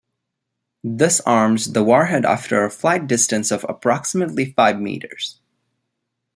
[0.83, 5.39] This arms the warhead after a flight distance of approximately five meters.